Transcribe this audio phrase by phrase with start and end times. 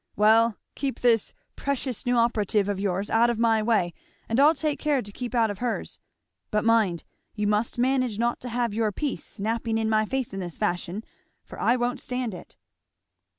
[0.15, 3.93] Well keep this precious new operative of yours out of my way
[4.27, 5.99] and I'll take care to keep out of hers.
[6.49, 7.03] But mind,
[7.35, 11.03] you must manage not to have your piece snapping in my face in this fashion,
[11.43, 12.57] for I won't stand it."